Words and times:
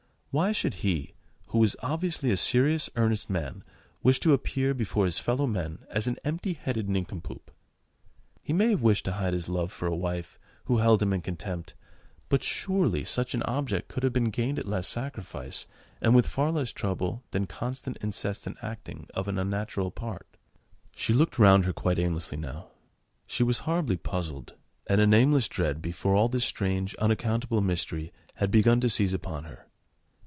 Why 0.33 0.53
should 0.53 0.75
he—who 0.75 1.57
was 1.57 1.75
obviously 1.83 2.31
a 2.31 2.37
serious, 2.37 2.89
earnest 2.95 3.29
man—wish 3.29 4.21
to 4.21 4.31
appear 4.31 4.73
before 4.73 5.03
his 5.03 5.19
fellow 5.19 5.45
men 5.45 5.79
as 5.89 6.07
an 6.07 6.15
empty 6.23 6.53
headed 6.53 6.87
nincompoop? 6.87 7.51
He 8.41 8.53
may 8.53 8.69
have 8.69 8.81
wished 8.81 9.03
to 9.03 9.11
hide 9.11 9.33
his 9.33 9.49
love 9.49 9.73
for 9.73 9.89
a 9.89 9.93
wife 9.93 10.39
who 10.67 10.77
held 10.77 11.01
him 11.03 11.11
in 11.11 11.19
contempt... 11.19 11.73
but 12.29 12.43
surely 12.43 13.03
such 13.03 13.33
an 13.35 13.43
object 13.43 13.89
could 13.89 14.03
have 14.03 14.13
been 14.13 14.29
gained 14.29 14.57
at 14.57 14.65
less 14.69 14.87
sacrifice, 14.87 15.67
and 16.01 16.15
with 16.15 16.27
far 16.27 16.49
less 16.49 16.71
trouble 16.71 17.25
than 17.31 17.45
constant 17.45 17.97
incessant 17.97 18.55
acting 18.61 19.07
of 19.13 19.27
an 19.27 19.37
unnatural 19.37 19.91
part. 19.91 20.37
She 20.95 21.11
looked 21.11 21.39
round 21.39 21.65
her 21.65 21.73
quite 21.73 21.99
aimlessly 21.99 22.37
now: 22.37 22.69
she 23.27 23.43
was 23.43 23.59
horribly 23.67 23.97
puzzled, 23.97 24.55
and 24.87 25.01
a 25.01 25.05
nameless 25.07 25.49
dread, 25.49 25.81
before 25.81 26.15
all 26.15 26.29
this 26.29 26.45
strange, 26.45 26.95
unaccountable 26.95 27.59
mystery, 27.59 28.13
had 28.35 28.49
begun 28.49 28.79
to 28.79 28.89
seize 28.89 29.13
upon 29.13 29.43
her. 29.43 29.67